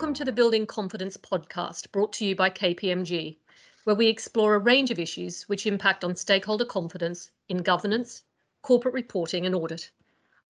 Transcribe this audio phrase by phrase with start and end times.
[0.00, 3.36] Welcome to the Building Confidence podcast brought to you by KPMG,
[3.84, 8.22] where we explore a range of issues which impact on stakeholder confidence in governance,
[8.62, 9.90] corporate reporting, and audit.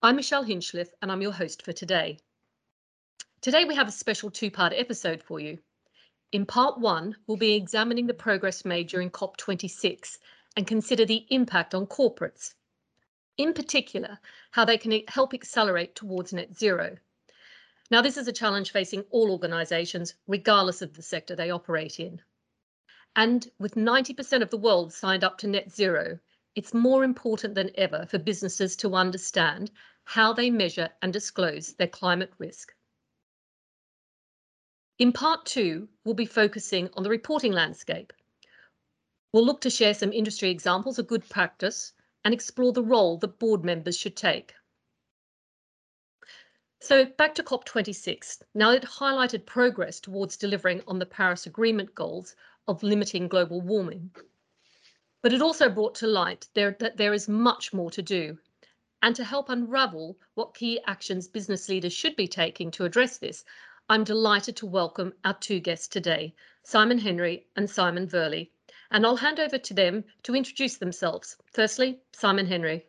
[0.04, 2.20] I'm Michelle Hinchliffe, and I'm your host for today.
[3.40, 5.58] Today, we have a special two part episode for you.
[6.30, 10.18] In part one, we'll be examining the progress made during COP26
[10.56, 12.54] and consider the impact on corporates.
[13.36, 14.20] In particular,
[14.52, 16.96] how they can help accelerate towards net zero.
[17.90, 22.22] Now, this is a challenge facing all organisations, regardless of the sector they operate in.
[23.16, 26.20] And with 90% of the world signed up to net zero,
[26.54, 29.72] it's more important than ever for businesses to understand
[30.04, 32.72] how they measure and disclose their climate risk.
[34.98, 38.12] In part two, we'll be focusing on the reporting landscape.
[39.32, 41.92] We'll look to share some industry examples of good practice
[42.24, 44.54] and explore the role that board members should take.
[46.82, 48.42] So back to COP26.
[48.54, 52.34] Now it highlighted progress towards delivering on the Paris Agreement goals
[52.66, 54.10] of limiting global warming.
[55.20, 58.38] But it also brought to light there, that there is much more to do.
[59.02, 63.44] And to help unravel what key actions business leaders should be taking to address this,
[63.90, 68.52] I'm delighted to welcome our two guests today, Simon Henry and Simon Virley.
[68.90, 71.36] And I'll hand over to them to introduce themselves.
[71.44, 72.86] Firstly, Simon Henry.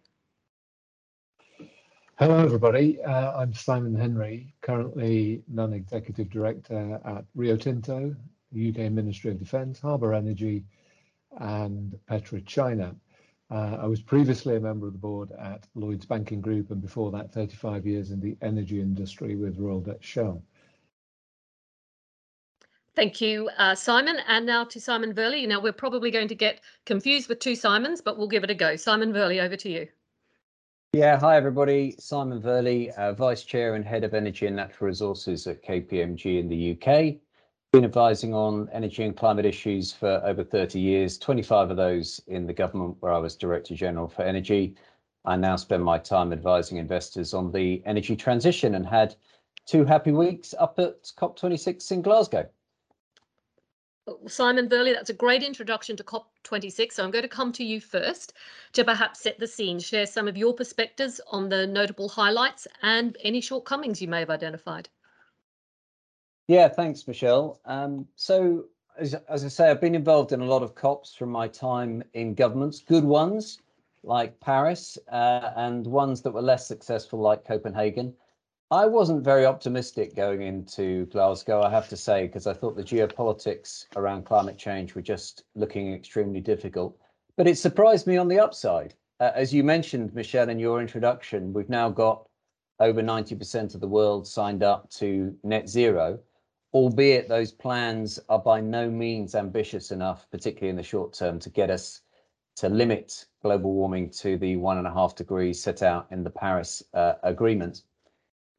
[2.21, 3.01] Hello, everybody.
[3.01, 8.15] Uh, I'm Simon Henry, currently non-executive director at Rio Tinto,
[8.53, 10.63] UK Ministry of Defence, Harbour Energy,
[11.39, 12.95] and PetroChina.
[13.49, 17.09] Uh, I was previously a member of the board at Lloyds Banking Group, and before
[17.09, 20.43] that, 35 years in the energy industry with Royal Dutch Shell.
[22.95, 24.19] Thank you, uh, Simon.
[24.27, 25.47] And now to Simon Virley.
[25.47, 28.53] Now, we're probably going to get confused with two Simons, but we'll give it a
[28.53, 28.75] go.
[28.75, 29.87] Simon Virley, over to you.
[30.93, 31.95] Yeah, hi everybody.
[31.99, 36.49] Simon Virley, uh, Vice Chair and Head of Energy and Natural Resources at KPMG in
[36.49, 37.15] the UK.
[37.71, 42.45] Been advising on energy and climate issues for over 30 years, 25 of those in
[42.45, 44.75] the government where I was Director General for Energy.
[45.23, 49.15] I now spend my time advising investors on the energy transition and had
[49.65, 52.49] two happy weeks up at COP26 in Glasgow.
[54.27, 56.93] Simon Virley, that's a great introduction to COP26.
[56.93, 58.33] So I'm going to come to you first
[58.73, 63.17] to perhaps set the scene, share some of your perspectives on the notable highlights and
[63.23, 64.89] any shortcomings you may have identified.
[66.47, 67.59] Yeah, thanks, Michelle.
[67.65, 68.65] Um, so,
[68.97, 72.03] as, as I say, I've been involved in a lot of COPs from my time
[72.13, 73.59] in governments, good ones
[74.03, 78.13] like Paris, uh, and ones that were less successful like Copenhagen.
[78.71, 82.83] I wasn't very optimistic going into Glasgow, I have to say, because I thought the
[82.83, 86.97] geopolitics around climate change were just looking extremely difficult.
[87.35, 88.93] But it surprised me on the upside.
[89.19, 92.25] Uh, as you mentioned, Michelle, in your introduction, we've now got
[92.79, 96.17] over 90% of the world signed up to net zero,
[96.73, 101.49] albeit those plans are by no means ambitious enough, particularly in the short term, to
[101.49, 102.03] get us
[102.55, 106.29] to limit global warming to the one and a half degrees set out in the
[106.29, 107.83] Paris uh, Agreement.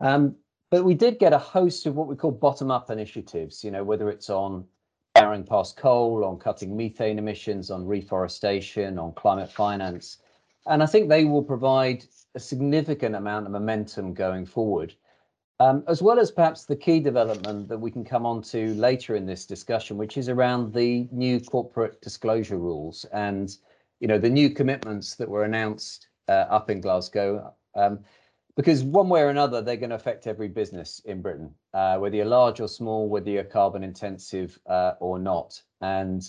[0.03, 0.35] Um,
[0.71, 4.11] but we did get a host of what we call bottom-up initiatives, you know, whether
[4.11, 4.65] it's on
[5.15, 10.19] powering past coal, on cutting methane emissions, on reforestation, on climate finance.
[10.67, 12.05] And I think they will provide
[12.35, 14.95] a significant amount of momentum going forward,
[15.61, 19.15] um, as well as perhaps the key development that we can come on to later
[19.15, 23.59] in this discussion, which is around the new corporate disclosure rules and,
[24.01, 27.55] you know, the new commitments that were announced uh, up in Glasgow.
[27.75, 28.01] Um,
[28.57, 32.17] because one way or another, they're going to affect every business in Britain, uh, whether
[32.17, 35.61] you're large or small, whether you're carbon intensive uh, or not.
[35.81, 36.23] And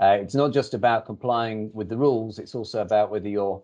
[0.00, 3.62] uh, it's not just about complying with the rules, it's also about whether your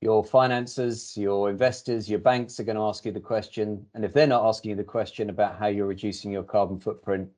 [0.00, 3.84] your finances, your investors, your banks are going to ask you the question.
[3.94, 7.28] And if they're not asking you the question about how you're reducing your carbon footprint,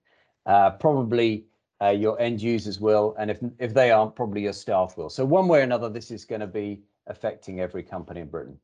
[0.44, 1.46] uh, probably
[1.82, 3.14] uh, your end users will.
[3.18, 5.08] And if, if they aren't, probably your staff will.
[5.08, 8.58] So one way or another, this is going to be affecting every company in Britain.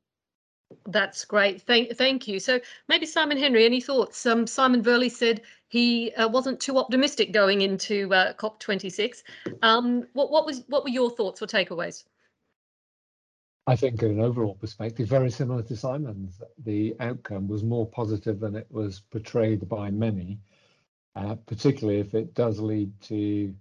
[0.86, 1.62] That's great.
[1.62, 2.38] Thank, thank you.
[2.40, 4.24] So maybe Simon Henry, any thoughts?
[4.26, 9.22] Um, Simon Virley said he uh, wasn't too optimistic going into uh, COP26.
[9.62, 12.04] Um, what, what was what were your thoughts or takeaways?
[13.68, 16.40] I think, in an overall perspective, very similar to Simon's.
[16.64, 20.38] The outcome was more positive than it was portrayed by many,
[21.16, 23.52] uh, particularly if it does lead to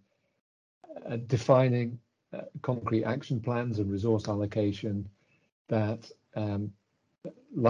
[1.10, 1.98] uh, defining
[2.34, 5.10] uh, concrete action plans and resource allocation
[5.70, 6.72] that um,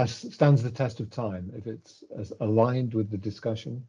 [0.05, 2.03] stands the test of time if it's
[2.39, 3.85] aligned with the discussion.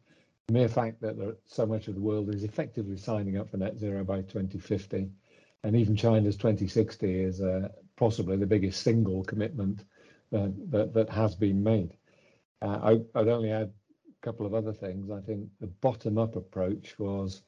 [0.47, 3.57] The mere fact that there, so much of the world is effectively signing up for
[3.57, 5.09] net zero by 2050,
[5.63, 9.83] and even China's 2060 is uh, possibly the biggest single commitment
[10.31, 11.93] that, that, that has been made.
[12.61, 12.79] Uh,
[13.13, 13.71] I, would only add
[14.09, 17.41] a couple of other things, I think the bottom up approach was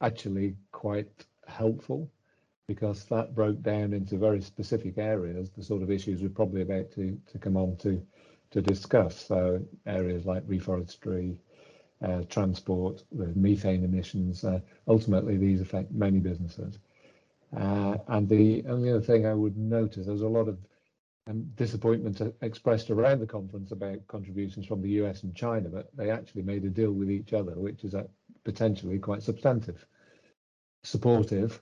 [0.00, 2.10] actually quite helpful
[2.68, 6.90] because that broke down into very specific areas, the sort of issues we're probably about
[6.92, 8.04] to, to come on to,
[8.50, 9.26] to discuss.
[9.26, 11.38] So areas like reforestry,
[12.02, 16.78] uh, transport, the methane emissions, uh, ultimately these affect many businesses.
[17.56, 20.58] Uh, and the only other thing I would notice, there's a lot of
[21.28, 26.10] um, disappointment expressed around the conference about contributions from the US and China, but they
[26.10, 27.94] actually made a deal with each other, which is
[28.44, 29.84] potentially quite substantive,
[30.82, 31.60] supportive,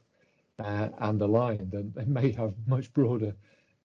[0.61, 3.35] uh, and aligned, and they may have much broader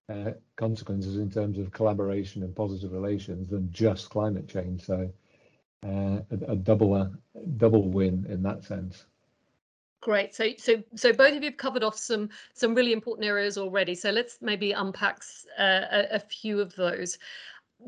[0.08, 4.84] uh, consequences in terms of collaboration and positive relations than just climate change.
[4.84, 5.10] So,
[5.84, 7.10] uh, a, a double a
[7.56, 9.06] double win in that sense.
[10.00, 10.34] Great.
[10.34, 13.94] So, so, so both of you have covered off some some really important areas already.
[13.94, 15.22] So let's maybe unpack
[15.58, 17.18] uh, a, a, few of those.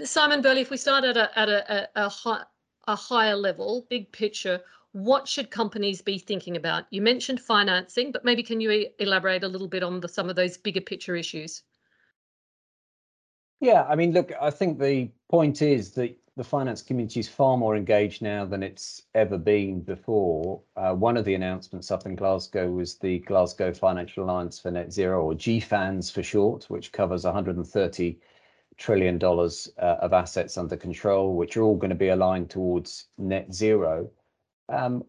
[0.02, 2.42] Simon Virley, if we start at a at a, a, a, high,
[2.88, 4.60] a higher level, big picture,
[5.04, 6.84] what should companies be thinking about?
[6.90, 10.36] You mentioned financing, but maybe can you elaborate a little bit on the, some of
[10.36, 11.62] those bigger picture issues?
[13.60, 17.56] Yeah, I mean, look, I think the point is that the finance community is far
[17.56, 20.62] more engaged now than it's ever been before.
[20.76, 24.92] Uh, one of the announcements up in Glasgow was the Glasgow Financial Alliance for Net
[24.92, 28.18] Zero, or GFANZ for short, which covers 130
[28.76, 33.06] trillion dollars uh, of assets under control, which are all going to be aligned towards
[33.18, 34.08] net zero.
[34.68, 35.04] Um,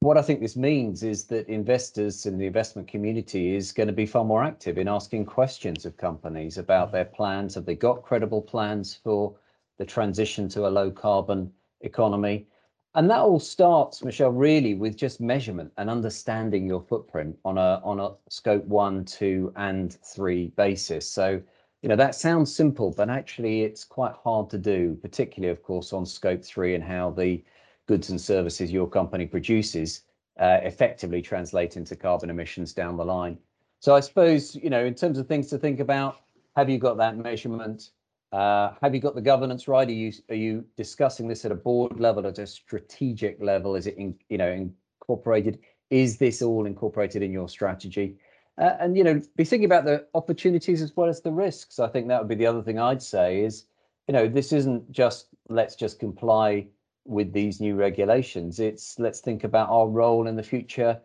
[0.00, 3.92] what I think this means is that investors in the investment community is going to
[3.92, 7.56] be far more active in asking questions of companies about their plans.
[7.56, 9.34] Have they got credible plans for
[9.78, 12.46] the transition to a low carbon economy?
[12.94, 17.80] And that all starts, Michelle, really with just measurement and understanding your footprint on a
[17.84, 21.08] on a scope one, two, and three basis.
[21.08, 21.42] So,
[21.82, 25.92] you know, that sounds simple, but actually it's quite hard to do, particularly, of course,
[25.92, 27.42] on scope three and how the
[27.88, 30.02] goods and services your company produces
[30.38, 33.36] uh, effectively translate into carbon emissions down the line.
[33.80, 36.20] So I suppose, you know, in terms of things to think about,
[36.54, 37.90] have you got that measurement?
[38.30, 39.88] Uh, have you got the governance right?
[39.88, 43.74] Are you are you discussing this at a board level, at a strategic level?
[43.74, 45.60] Is it in, you know incorporated?
[45.90, 48.16] Is this all incorporated in your strategy?
[48.58, 51.78] Uh, and you know, be thinking about the opportunities as well as the risks.
[51.78, 53.64] I think that would be the other thing I'd say is,
[54.08, 56.66] you know, this isn't just let's just comply
[57.08, 58.60] with these new regulations.
[58.60, 61.00] It's let's think about our role in the future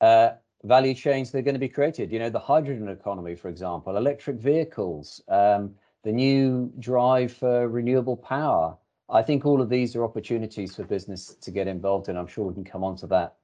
[0.00, 0.30] uh,
[0.64, 2.12] value chains that are going to be created.
[2.12, 5.74] You know, the hydrogen economy, for example, electric vehicles, um,
[6.04, 8.76] the new drive for renewable power.
[9.10, 12.16] I think all of these are opportunities for business to get involved in.
[12.16, 13.36] I'm sure we can come on to that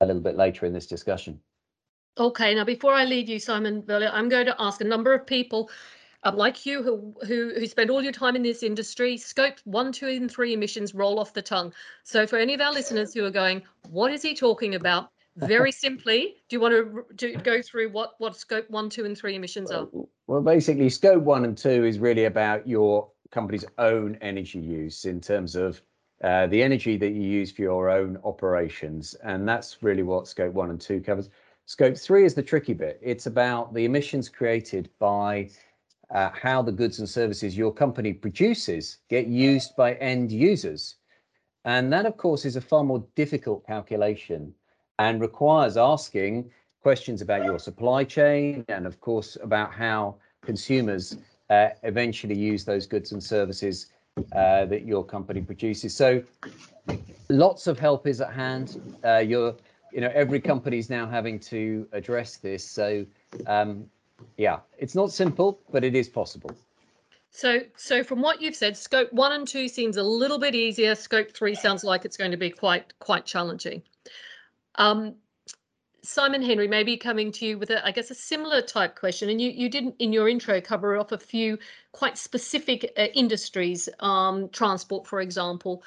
[0.00, 1.38] a little bit later in this discussion.
[2.18, 5.70] Okay, now before I leave you, Simon, I'm going to ask a number of people
[6.22, 9.92] um, like you who, who who spend all your time in this industry, scope one,
[9.92, 11.72] two, and three emissions roll off the tongue.
[12.04, 15.10] So for any of our listeners who are going, what is he talking about?
[15.36, 19.16] Very simply, do you want to, to go through what what scope one, two, and
[19.16, 19.88] three emissions are?
[20.26, 25.20] Well, basically, scope one and two is really about your company's own energy use in
[25.20, 25.80] terms of
[26.22, 30.52] uh, the energy that you use for your own operations, and that's really what scope
[30.52, 31.30] one and two covers.
[31.64, 32.98] Scope three is the tricky bit.
[33.00, 35.48] It's about the emissions created by
[36.14, 40.96] uh, how the goods and services your company produces get used by end users.
[41.64, 44.54] And that, of course, is a far more difficult calculation
[44.98, 46.50] and requires asking
[46.82, 51.18] questions about your supply chain and, of course, about how consumers
[51.50, 53.86] uh, eventually use those goods and services
[54.32, 55.94] uh, that your company produces.
[55.94, 56.22] So
[57.28, 58.98] lots of help is at hand.
[59.04, 59.54] Uh, you
[59.94, 62.64] know, every company is now having to address this.
[62.64, 63.04] So
[63.46, 63.86] um,
[64.36, 66.50] yeah, it's not simple, but it is possible.
[67.30, 70.94] So, so from what you've said, scope one and two seems a little bit easier.
[70.94, 73.82] Scope three sounds like it's going to be quite quite challenging.
[74.74, 75.14] Um,
[76.02, 79.40] Simon Henry, maybe coming to you with a, I guess, a similar type question, and
[79.40, 81.58] you you didn't in your intro cover off a few
[81.92, 85.84] quite specific uh, industries, um, transport, for example.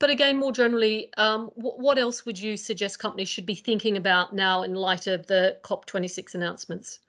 [0.00, 4.34] But again, more generally, um, what else would you suggest companies should be thinking about
[4.34, 7.00] now in light of the COP26 announcements?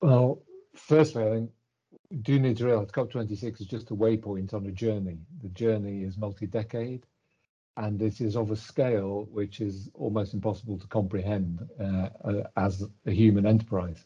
[0.00, 0.42] Well,
[0.74, 1.50] firstly, I think
[2.10, 5.18] we do need to realize COP26 is just a waypoint on a journey.
[5.42, 7.06] The journey is multi-decade,
[7.76, 12.84] and it is of a scale which is almost impossible to comprehend uh, uh, as
[13.06, 14.04] a human enterprise.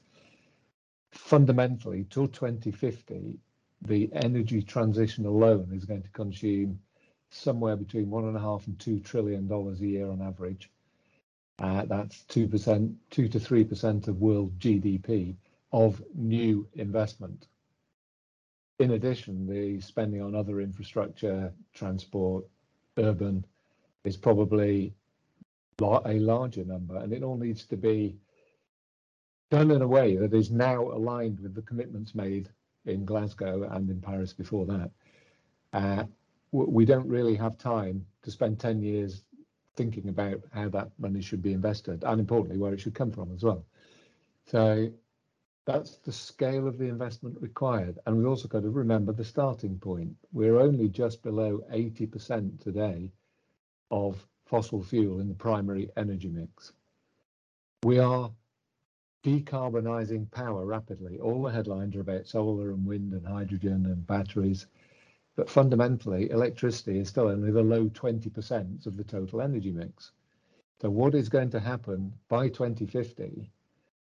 [1.13, 3.39] Fundamentally, till 2050,
[3.83, 6.81] the energy transition alone is going to consume
[7.31, 10.71] somewhere between one and a half and two trillion dollars a year on average.
[11.59, 15.37] Uh, that's two percent, two to three percent of world GDP
[15.73, 17.47] of new investment.
[18.79, 22.47] in addition, the spending on other infrastructure, transport,
[22.97, 23.45] urban
[24.05, 24.95] is probably
[25.83, 28.17] a larger number, and it all needs to be
[29.51, 32.49] done in a way that is now aligned with the commitments made
[32.87, 34.91] in Glasgow and in Paris before that.
[35.73, 36.05] Uh,
[36.53, 39.25] we don't really have time to spend 10 years
[39.77, 43.33] thinking about how that money should be invested and importantly where it should come from
[43.35, 43.65] as well.
[45.67, 47.99] That's the scale of the investment required.
[48.07, 50.17] And we've also got to remember the starting point.
[50.33, 53.13] We're only just below 80% today
[53.91, 56.73] of fossil fuel in the primary energy mix.
[57.85, 58.31] We are
[59.23, 61.21] decarbonising power rapidly.
[61.21, 64.67] All the headlines are about solar and wind and hydrogen and batteries.
[65.37, 70.13] But fundamentally, electricity is still only the low 20% of the total energy mix.
[70.81, 73.51] So what is going to happen by 2050,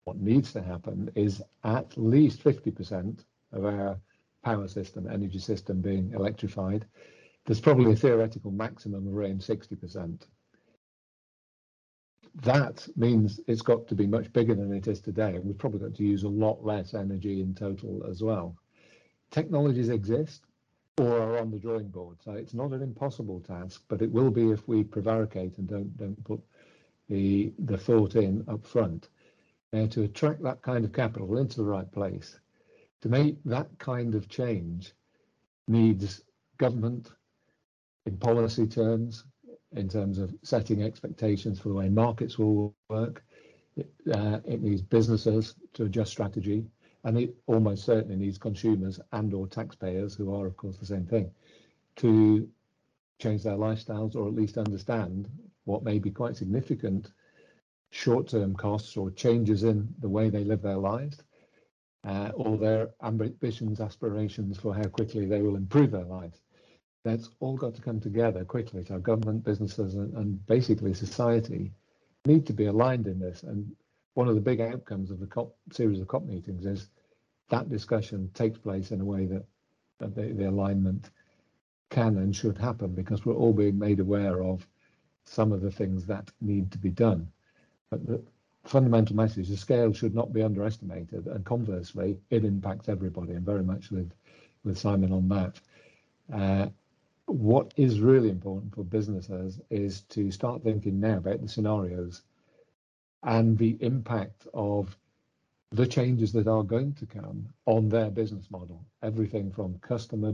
[0.04, 3.20] what needs to happen is at least 50%
[3.52, 3.98] of our
[4.44, 6.86] power system, energy system being electrified.
[7.46, 10.26] There's probably a theoretical maximum of around 60%
[12.42, 15.36] that means it's got to be much bigger than it is today.
[15.36, 18.56] And we've probably got to use a lot less energy in total as well.
[19.32, 20.44] Technologies exist
[20.98, 24.30] or are on the drawing board, so it's not an impossible task, but it will
[24.30, 26.40] be if we prevaricate and don't don't put
[27.10, 29.10] the the thought in up front.
[29.74, 32.40] To attract that kind of capital into the right place,
[33.02, 34.94] to make that kind of change
[35.68, 36.22] needs
[36.60, 37.10] government
[38.06, 39.24] in policy terms,
[39.72, 43.24] in terms of setting expectations for the way markets will work.
[43.76, 46.68] It, uh, it needs businesses to adjust strategy,
[47.04, 51.08] and it almost certainly needs consumers and or taxpayers, who are of course the same
[51.08, 51.32] thing,
[51.96, 52.48] to
[53.18, 55.28] change their lifestyles or at least understand
[55.66, 57.12] what may be quite significant
[57.94, 61.22] short-term costs or changes in the way they live their lives,
[62.06, 66.42] uh, or their ambitions, aspirations for how quickly they will improve their lives
[67.04, 68.84] that's all got to come together quickly.
[68.86, 71.72] So government, businesses, and, and, basically society
[72.26, 73.44] need to be aligned in this.
[73.44, 73.76] And
[74.14, 76.90] one of the big outcomes of the COP series of COP meetings is
[77.50, 79.44] that discussion takes place in a way that,
[80.00, 81.10] that the, the alignment
[81.90, 84.66] can and should happen because we're all being made aware of
[85.26, 87.28] some of the things that need to be done.
[87.94, 88.24] But the
[88.64, 91.28] fundamental message, the scale should not be underestimated.
[91.28, 94.12] And conversely, it impacts everybody and very much with,
[94.64, 95.60] with Simon on that.
[96.34, 96.70] Uh,
[97.26, 102.24] what is really important for businesses is to start thinking now about the scenarios
[103.22, 104.98] and the impact of
[105.72, 108.84] the changes that are going to come on their business model.
[109.04, 110.34] Everything from customer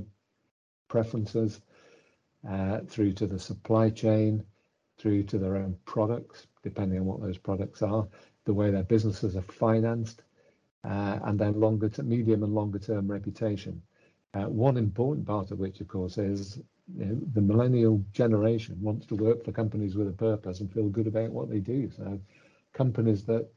[0.87, 1.59] preferences
[2.49, 4.45] uh, through to the supply chain,
[4.97, 8.07] through to their own products, depending on what those products are,
[8.45, 10.23] the way their businesses are financed,
[10.83, 13.81] uh, and their longer to medium and longer term reputation.
[14.33, 16.59] Uh, one important part of which, of course, is
[16.95, 20.89] you know, the millennial generation wants to work for companies with a purpose and feel
[20.89, 21.89] good about what they do.
[21.95, 22.19] So
[22.73, 23.47] companies that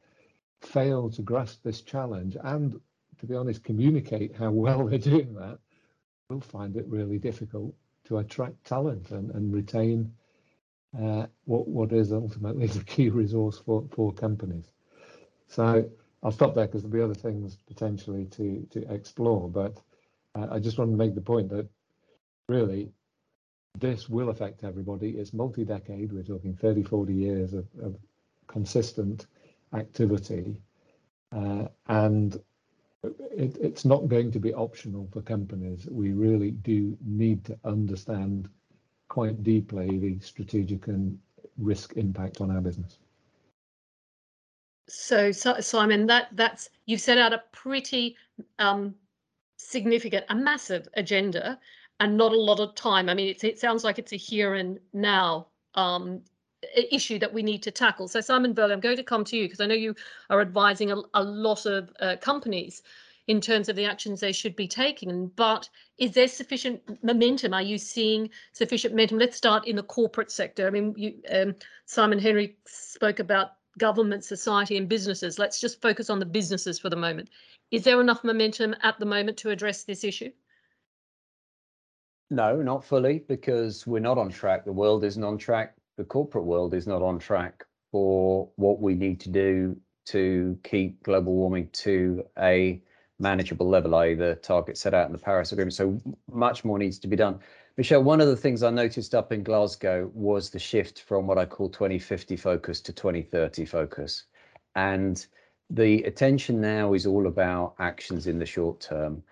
[0.61, 2.81] fail to grasp this challenge and,
[3.19, 5.59] to be honest, communicate how well they're doing that
[6.33, 10.13] will find it really difficult to attract talent and, and retain
[10.99, 14.71] uh, what what is ultimately the key resource for for companies.
[15.49, 15.89] So
[16.23, 19.81] I'll stop there because there'll be other things potentially to to explore, but
[20.35, 21.69] uh, I just want to make the point that
[22.49, 22.93] really
[23.79, 25.11] this will affect everybody.
[25.11, 26.13] It's multi-decade.
[26.13, 27.97] We're talking 30, 40 years of, of
[28.47, 29.27] consistent
[29.73, 30.61] activity.
[31.35, 32.39] Uh, and
[33.03, 35.87] it, it's not going to be optional for companies.
[35.91, 38.49] We really do need to understand
[39.13, 41.19] quite deeply the strategic and
[41.59, 42.97] risk impact on our business.
[44.89, 48.17] So, so Simon, that that's you've set out a pretty
[48.59, 48.95] um,
[49.59, 51.61] significant, a massive agenda
[52.01, 53.11] and not a lot of time.
[53.11, 56.23] I mean, it sounds like it's a here and now um,
[56.75, 58.09] issue that we need to tackle.
[58.09, 59.95] So Simon Virley, I'm going to come to you because I know you
[60.31, 62.83] are advising a, a lot of uh, companies
[63.29, 65.29] in terms of the actions they should be taking.
[65.29, 67.55] But is there sufficient momentum?
[67.55, 69.19] Are you seeing sufficient momentum?
[69.19, 70.67] Let's start in the corporate sector.
[70.67, 71.55] I mean, you, um,
[71.87, 75.39] Simon Henry spoke about government, society, and businesses.
[75.39, 77.31] Let's just focus on the businesses for the moment.
[77.71, 80.31] Is there enough momentum at the moment to address this issue?
[82.31, 84.65] No, not fully, because we're not on track.
[84.65, 85.75] The world isn't on track.
[85.97, 89.77] The corporate world is not on track for what we need to do
[90.07, 92.83] to keep global warming to a
[93.23, 94.15] manageable level, i.e.
[94.15, 95.73] the target set out in the Paris Agreement.
[95.73, 95.99] So
[96.31, 97.39] much more needs to be done.
[97.79, 101.39] Michelle, one of the things I noticed up in Glasgow was the shift from what
[101.39, 104.25] I call 2050 focus to 2030 focus.
[104.75, 105.25] And
[105.71, 109.23] the attention now is all about actions in the short term.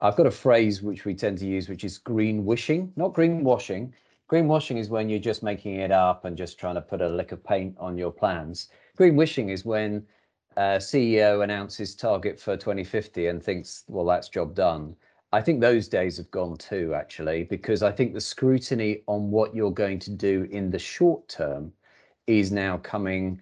[0.00, 3.92] I've got a phrase which we tend to use, which is green wishing, not greenwashing.
[4.30, 7.32] Greenwashing is when you're just making it up and just trying to put a lick
[7.32, 8.68] of paint on your plans.
[8.96, 10.06] Green wishing is when
[10.58, 14.96] Uh, a CEO announces target for 2050 and thinks, well, that's job done.
[15.32, 19.54] I think those days have gone too, actually, because I think the scrutiny on what
[19.54, 21.72] you're going to do in the short term
[22.26, 23.40] is now coming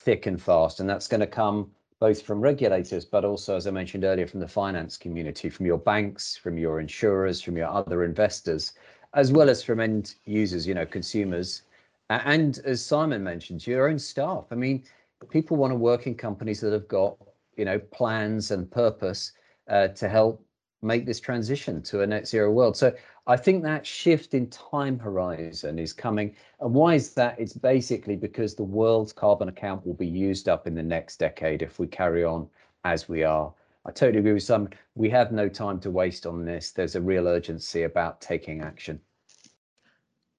[0.00, 0.80] thick and fast.
[0.80, 4.40] And that's going to come both from regulators, but also, as I mentioned earlier, from
[4.40, 8.72] the finance community, from your banks, from your insurers, from your other investors,
[9.12, 11.64] as well as from end users, you know, consumers.
[12.08, 14.46] And as Simon mentioned, your own staff.
[14.50, 14.82] I mean,
[15.30, 17.16] people want to work in companies that have got,
[17.56, 19.32] you know, plans and purpose
[19.68, 20.44] uh, to help
[20.82, 22.76] make this transition to a net zero world.
[22.76, 22.94] So
[23.26, 26.36] I think that shift in time horizon is coming.
[26.60, 27.40] And why is that?
[27.40, 31.62] It's basically because the world's carbon account will be used up in the next decade
[31.62, 32.48] if we carry on
[32.84, 33.52] as we are.
[33.86, 34.68] I totally agree with some.
[34.94, 36.70] We have no time to waste on this.
[36.70, 39.00] There's a real urgency about taking action.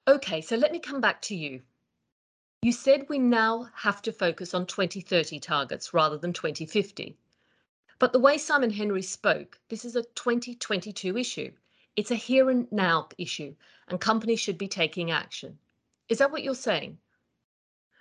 [0.07, 1.61] Okay, so let me come back to you.
[2.61, 7.15] You said we now have to focus on 2030 targets rather than 2050.
[7.99, 11.51] But the way Simon Henry spoke, this is a 2022 issue.
[11.95, 13.55] It's a here and now issue,
[13.87, 15.57] and companies should be taking action.
[16.09, 16.97] Is that what you're saying?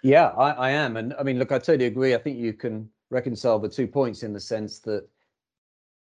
[0.03, 0.97] Yeah, I, I am.
[0.97, 2.15] And I mean, look, I totally agree.
[2.15, 5.09] I think you can reconcile the two points in the sense that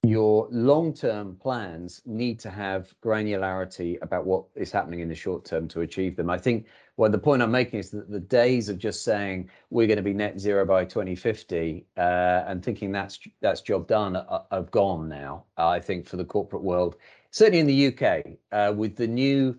[0.02, 5.68] your long-term plans need to have granularity about what is happening in the short term
[5.68, 6.30] to achieve them.
[6.30, 6.66] I think
[7.00, 10.02] well, the point I'm making is that the days of just saying we're going to
[10.02, 12.00] be net zero by 2050 uh,
[12.46, 15.46] and thinking that's that's job done are, are gone now.
[15.56, 16.96] I think for the corporate world,
[17.30, 19.58] certainly in the UK, uh, with the new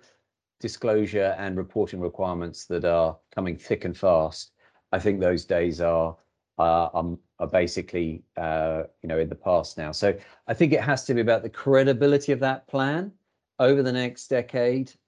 [0.59, 4.51] disclosure and reporting requirements that are coming thick and fast,
[4.91, 6.15] I think those days are
[6.59, 9.91] uh, um, are basically uh, you know in the past now.
[9.93, 13.11] So I think it has to be about the credibility of that plan
[13.57, 15.00] over the next decade uh,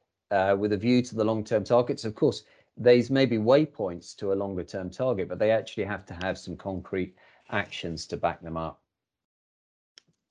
[0.58, 2.06] with a view to the long-term targets.
[2.06, 2.43] Of course,
[2.78, 6.58] these may be waypoints to a longer-term target, but they actually have to have some
[6.58, 7.15] concrete
[7.52, 8.80] actions to back them up.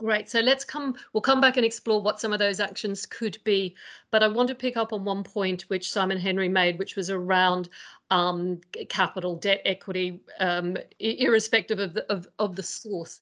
[0.02, 0.28] Great.
[0.28, 3.76] So let's come, we'll come back and explore what some of those actions could be.
[4.10, 7.08] But I want to pick up on one point which Simon Henry made, which was
[7.08, 7.68] around
[8.10, 13.20] um, capital, debt, equity, um, irrespective of the, of, of the source.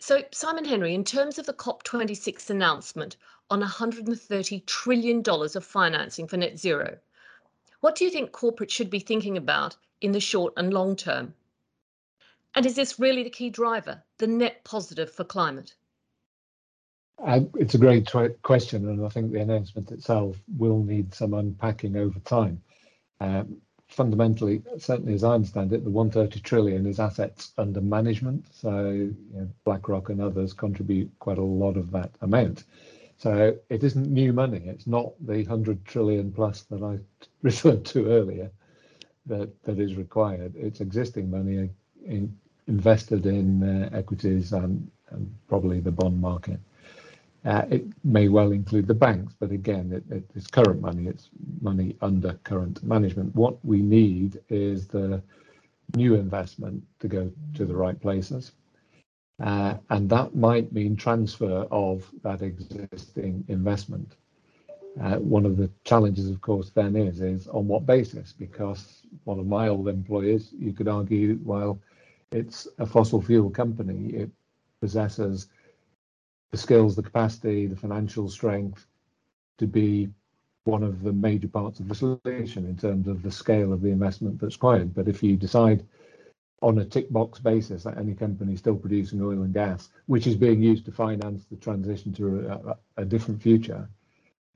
[0.00, 3.18] So, Simon Henry, in terms of the COP26 announcement
[3.50, 6.98] on $130 trillion of financing for net zero,
[7.80, 11.34] what do you think corporates should be thinking about in the short and long term?
[12.54, 15.74] And is this really the key driver, the net positive for climate?
[17.22, 18.10] Uh, it's a great
[18.42, 22.60] question, and I think the announcement itself will need some unpacking over time.
[23.20, 28.44] Um, fundamentally, certainly as I understand it, the 130 trillion is assets under management.
[28.52, 32.64] So you know, BlackRock and others contribute quite a lot of that amount.
[33.18, 34.62] So it isn't new money.
[34.66, 36.98] It's not the 100 trillion plus that I
[37.42, 38.50] referred to earlier
[39.26, 40.54] that, that is required.
[40.56, 41.70] It's existing money
[42.04, 46.60] in, invested in uh, equities and, and probably the bond market.
[47.44, 51.06] Uh, it may well include the banks, but again, it, it, it's current money.
[51.06, 51.28] It's
[51.60, 53.34] money under current management.
[53.34, 55.22] What we need is the
[55.94, 58.52] new investment to go to the right places.
[59.42, 64.16] Uh, and that might mean transfer of that existing investment.
[65.00, 68.32] Uh, one of the challenges, of course, then is is on what basis?
[68.32, 71.80] Because one of my old employers, you could argue, while
[72.30, 74.30] it's a fossil fuel company, it
[74.80, 75.48] possesses
[76.52, 78.86] the skills, the capacity, the financial strength
[79.58, 80.08] to be
[80.64, 83.90] one of the major parts of the solution in terms of the scale of the
[83.90, 84.94] investment that's required.
[84.94, 85.84] But if you decide
[86.62, 90.36] on a tick box basis that any company still producing oil and gas, which is
[90.36, 92.48] being used to finance the transition to
[92.96, 93.88] a, a different future,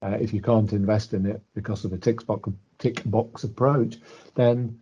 [0.02, 3.96] uh, if you can't invest in it because of a tick box, tick box approach,
[4.34, 4.78] then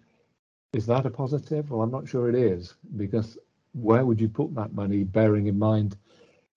[0.72, 1.70] is that a positive?
[1.70, 3.38] Well, I'm not sure it is because
[3.72, 5.96] where would you put that money, bearing in mind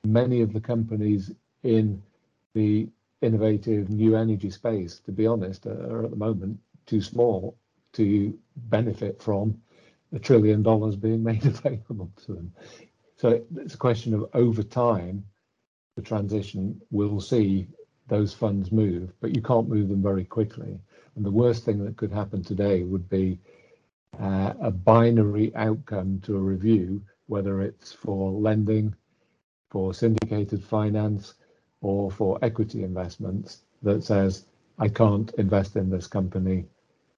[0.04, 1.32] many of the companies
[1.64, 2.02] in
[2.54, 2.88] the
[3.22, 7.58] innovative new energy space, to be honest, are at the moment too small
[7.94, 9.62] to benefit from
[10.14, 12.54] a trillion dollars being made available to them.
[13.18, 15.26] So it's a question of over time,
[15.96, 17.68] the transition will see
[18.08, 20.80] those funds move, but you can't move them very quickly.
[21.16, 23.40] And the worst thing that could happen today would be
[24.20, 28.96] uh, a binary outcome to a review, whether it's for lending,
[29.70, 31.36] for syndicated finance,
[31.82, 34.46] or for equity investments that says,
[34.80, 36.66] I can't invest in this company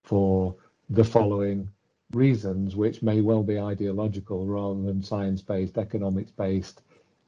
[0.04, 0.56] for
[0.90, 1.70] the following
[2.14, 6.82] reasons, which may well be ideological rather than science based, economics based,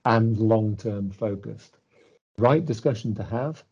[0.06, 1.78] and long term focused.
[2.38, 3.64] right discussion to have,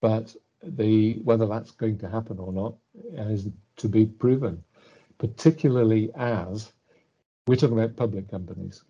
[0.00, 2.74] but the whether that's going to happen or not
[3.14, 4.62] is to be proven,
[5.18, 6.72] particularly as
[7.46, 8.82] we're talking about public companies.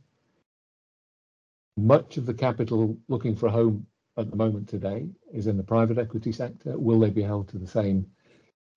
[1.78, 3.86] Much of the capital looking for a home
[4.18, 6.78] at the moment today is in the private equity sector.
[6.78, 8.06] Will they be held to the same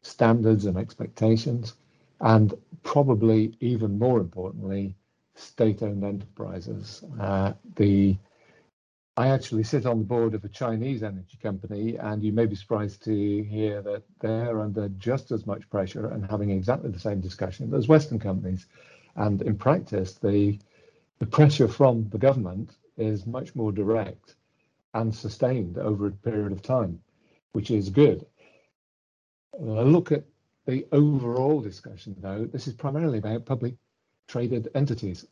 [0.02, 1.76] standards and expectations?
[2.22, 4.96] And probably even more importantly,
[5.36, 7.04] state-owned enterprises.
[7.20, 8.18] Uh, the
[9.18, 12.56] I actually sit on the board of a Chinese energy company, and you may be
[12.56, 17.22] surprised to hear that they're under just as much pressure and having exactly the same
[17.22, 18.66] discussion as Western companies.
[19.16, 20.60] And in practice, the
[21.20, 24.36] the pressure from the government is much more direct
[24.94, 27.02] and sustained over a period of time,
[27.54, 28.26] which is good.
[29.58, 30.26] Uh, look at
[30.66, 32.46] the overall discussion, though.
[32.46, 33.76] This is primarily about public
[34.28, 35.26] traded entities.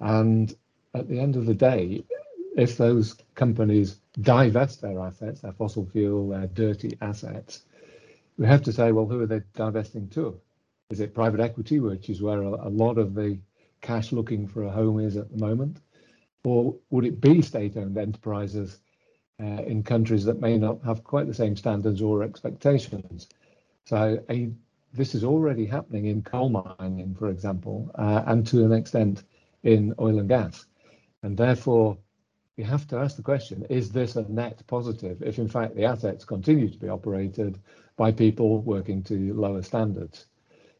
[0.00, 0.54] And
[0.94, 2.04] at the end of the day,
[2.56, 7.62] if those companies divest their assets, their fossil fuel, their dirty assets,
[8.38, 10.40] we have to say, well, who are they divesting to?
[10.90, 13.38] Is it private equity, which is where a, lot of the
[13.80, 15.78] cash looking for a home is at the moment?
[16.42, 18.80] Or would it be state owned enterprises
[19.40, 23.28] uh, in countries that may not have quite the same standards or expectations.
[23.86, 24.50] So a,
[24.92, 29.24] this is already happening in coal mining, for example, uh, and to an extent
[29.62, 30.66] in oil and gas.
[31.22, 31.98] And therefore,
[32.56, 35.84] you have to ask the question, is this a net positive if in fact the
[35.84, 37.58] assets continue to be operated
[37.96, 40.26] by people working to lower standards?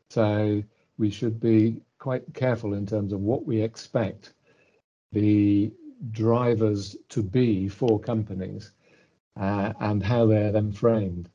[0.09, 0.63] So
[0.99, 4.35] we should be quite careful in terms of what we expect
[5.13, 5.73] the
[6.11, 8.73] drivers to be for companies
[9.39, 11.29] uh, and how they're then framed.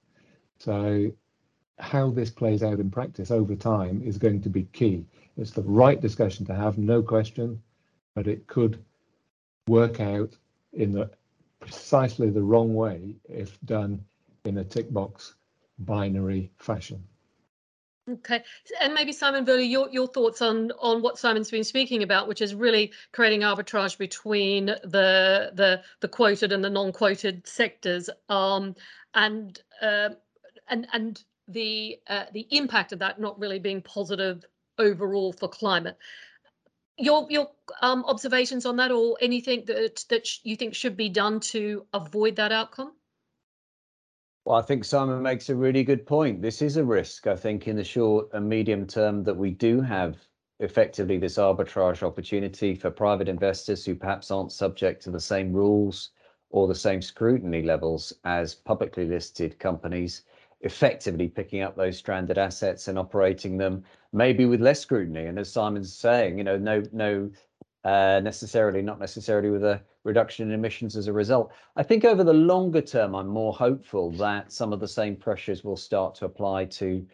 [0.59, 1.11] So
[1.79, 5.05] how this plays out in practice over time is going to be key.
[5.38, 7.61] It's the right discussion to have, no question,
[8.13, 8.83] but it could
[9.67, 10.35] work out
[10.73, 11.09] in the
[11.59, 14.03] precisely the wrong way if done
[14.45, 15.33] in a tick box
[15.79, 17.03] binary fashion.
[18.07, 18.43] Okay,
[18.79, 22.39] and maybe Simon Virley, your your thoughts on on what Simon's been speaking about, which
[22.39, 28.75] is really creating arbitrage between the the the quoted and the non-quoted sectors, um,
[29.15, 30.09] and uh,
[30.69, 34.43] and and the uh, the impact of that not really being positive
[34.77, 35.97] overall for climate.
[36.97, 37.49] Your your
[37.81, 42.36] um, observations on that, or anything that that you think should be done to avoid
[42.38, 42.93] that outcome?
[44.45, 46.41] Well, I think Simon makes a really good point.
[46.41, 49.81] This is a risk, I think, in the short and medium term that we do
[49.81, 50.17] have
[50.60, 56.12] effectively this arbitrage opportunity for private investors who perhaps aren't subject to the same rules
[56.51, 60.21] or the same scrutiny levels as publicly listed companies,
[60.65, 65.28] effectively picking up those stranded assets and operating them maybe with less scrutiny.
[65.28, 67.32] And as Simon's saying, you know, no no
[67.86, 71.51] uh, necessarily, not necessarily with a reduction in emissions as a result.
[71.75, 75.63] I think over the longer term, I'm more hopeful that some of the same pressures
[75.63, 77.06] will start to apply to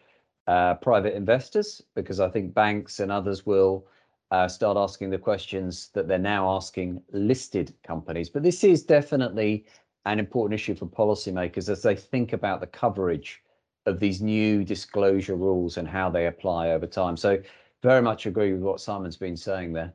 [0.46, 3.86] uh, private investors because I think banks and others will
[4.30, 8.30] uh, start asking the questions that they're now asking listed companies.
[8.30, 9.66] But this is definitely
[10.06, 13.41] an important issue for policymakers as they think about the coverage
[13.86, 17.16] of these new disclosure rules and how they apply over time.
[17.16, 17.40] So
[17.82, 19.92] very much agree with what Simon's been saying there.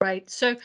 [0.00, 0.28] Right.
[0.28, 0.56] So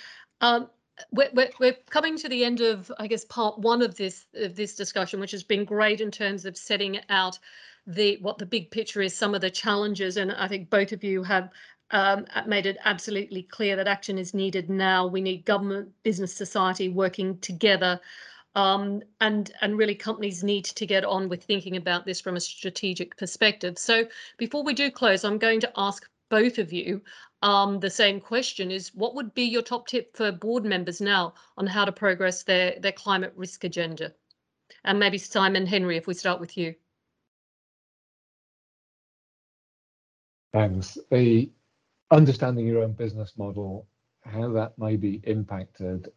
[0.41, 0.69] um,
[1.11, 4.55] we're, we're, we're coming to the end of, I guess, part one of this of
[4.55, 7.37] this discussion, which has been great in terms of setting out
[7.87, 11.03] the what the big picture is, some of the challenges, and I think both of
[11.03, 11.49] you have
[11.91, 15.07] um, made it absolutely clear that action is needed now.
[15.07, 17.99] We need government, business, society working together,
[18.55, 22.39] um, and and really companies need to get on with thinking about this from a
[22.39, 23.77] strategic perspective.
[23.77, 24.05] So
[24.37, 27.01] before we do close, I'm going to ask both of you
[27.41, 31.33] um, the same question is what would be your top tip for board members now
[31.57, 34.13] on how to progress their, their climate risk agenda?
[34.83, 36.75] And maybe Simon Henry, if we start with you.
[40.53, 40.97] Thanks.
[41.11, 41.49] The
[42.11, 43.87] understanding your own business model,
[44.25, 46.09] how that may be impacted,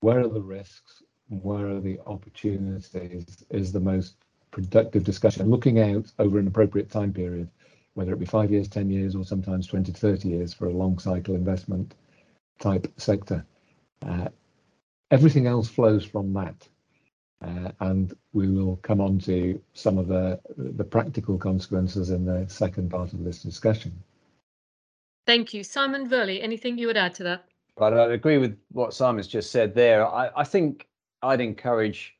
[0.00, 4.16] where are the risks, where are the opportunities is the most
[4.50, 5.50] productive discussion.
[5.50, 7.48] Looking out over an appropriate time period
[7.94, 10.72] whether it be five years, 10 years, or sometimes 20 to 30 years for a
[10.72, 11.94] long cycle investment
[12.58, 13.44] type sector.
[14.06, 14.28] Uh,
[15.10, 16.68] everything else flows from that.
[17.40, 22.46] Uh, and we will come on to some of the, the practical consequences in the
[22.48, 23.92] second part of this discussion.
[25.26, 25.62] Thank you.
[25.62, 27.44] Simon Virley, anything you would add to that?
[27.76, 30.06] Right, I agree with what Simon's just said there.
[30.06, 30.86] I, I think
[31.24, 32.14] I'd encourage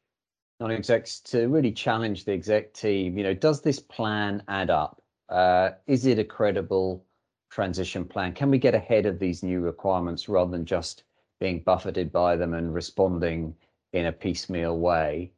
[0.61, 3.19] non-execs to really challenge the exec team.
[3.19, 5.03] You know, does this plan add up?
[5.29, 7.05] Uh, is it a credible
[7.51, 8.33] transition plan?
[8.33, 11.05] Can we get ahead of these new requirements rather than just
[11.41, 13.55] being buffeted by them and responding
[13.93, 15.31] in a piecemeal way.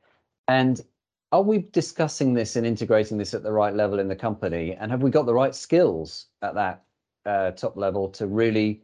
[0.48, 0.80] And
[1.32, 4.74] are we discussing this and integrating this at the right level in the company?
[4.74, 6.84] And have we got the right skills at that
[7.24, 8.82] uh, top level to really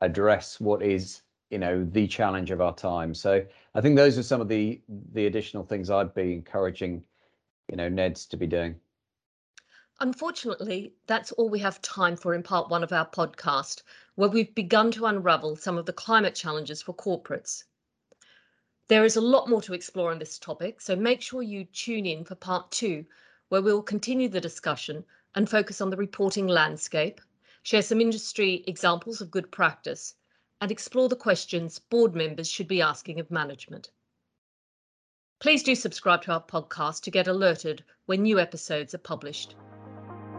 [0.00, 1.22] address what is,
[1.54, 3.14] you know, the challenge of our time?
[3.14, 4.80] So I think those are some of the
[5.12, 7.04] the additional things I'd be encouraging,
[7.70, 8.74] you know, Neds to be doing.
[10.00, 13.82] Unfortunately, that's all we have time for in part one of our podcast,
[14.16, 17.62] where we've begun to unravel some of the climate challenges for corporates.
[18.88, 22.04] There is a lot more to explore on this topic, so make sure you tune
[22.04, 23.06] in for part two,
[23.48, 25.04] where we'll continue the discussion
[25.36, 27.20] and focus on the reporting landscape,
[27.62, 30.16] share some industry examples of good practice,
[30.60, 33.90] and explore the questions board members should be asking of management.
[35.40, 39.56] Please do subscribe to our podcast to get alerted when new episodes are published.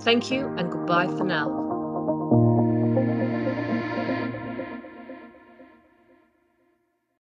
[0.02, 1.65] Thank you and goodbye for now.